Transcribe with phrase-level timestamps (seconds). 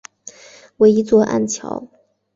[0.77, 1.87] 为一座暗礁。